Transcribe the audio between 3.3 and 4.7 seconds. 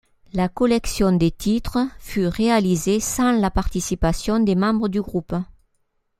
la participation des